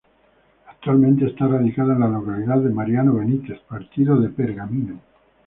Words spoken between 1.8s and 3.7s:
en la localidad de Mariano Benítez,